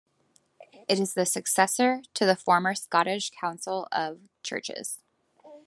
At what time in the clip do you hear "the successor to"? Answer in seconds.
1.13-2.25